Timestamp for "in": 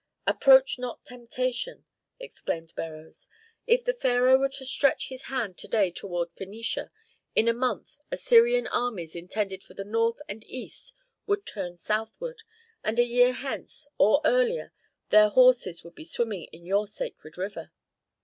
7.35-7.47, 16.45-16.65